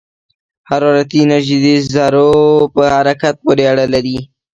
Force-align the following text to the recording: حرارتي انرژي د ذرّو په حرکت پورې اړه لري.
حرارتي 0.69 1.17
انرژي 1.23 1.57
د 1.65 1.67
ذرّو 1.93 2.29
په 2.75 2.81
حرکت 2.95 3.35
پورې 3.43 3.63
اړه 3.71 3.85
لري. 3.93 4.17